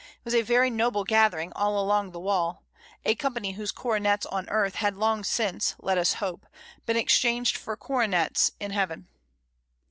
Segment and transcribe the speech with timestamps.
[0.17, 2.63] It was a very noble gathering all along the wall,
[3.05, 6.47] a company whose coronets on earth had long since, let us hope,
[6.87, 9.09] been exchanged for coronets in heaven.